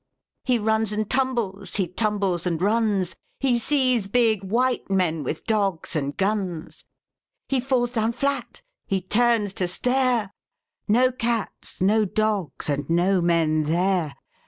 [0.45, 3.15] He runs and tumbles, he tumbles and runs.
[3.39, 6.83] He sees big white men with dogs and guns.
[7.47, 8.63] He falls down flat.
[8.89, 10.31] H)e turns to stare—
[10.87, 14.15] No cats, no dogs, and no men there.